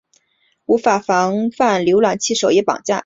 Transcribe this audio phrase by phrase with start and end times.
[0.65, 2.99] 无法防范浏览器首页绑架。